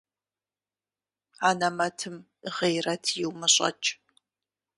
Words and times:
Анэмэтым 1.47 2.15
гъейрэт 2.55 3.03
иумыщӀэкӀ. 3.21 3.89